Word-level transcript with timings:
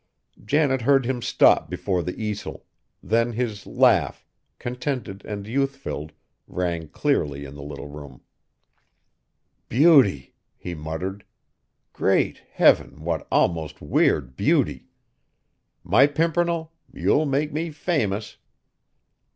Janet 0.43 0.81
heard 0.81 1.05
him 1.05 1.21
stop 1.21 1.69
before 1.69 2.01
the 2.01 2.19
easel; 2.19 2.65
then 3.03 3.33
his 3.33 3.67
laugh, 3.67 4.25
contented 4.57 5.23
and 5.25 5.45
youth 5.45 5.75
filled, 5.75 6.11
rang 6.47 6.87
clearly 6.87 7.45
in 7.45 7.53
the 7.53 7.61
little 7.61 7.87
room. 7.87 8.21
"Beauty!" 9.69 10.33
he 10.57 10.73
muttered. 10.73 11.23
"Great 11.93 12.41
heaven, 12.53 13.03
what 13.03 13.27
almost 13.31 13.79
weird 13.79 14.35
beauty! 14.35 14.87
My 15.83 16.07
Pimpernel, 16.07 16.71
you'll 16.91 17.27
make 17.27 17.53
me 17.53 17.69
famous!" 17.69 18.37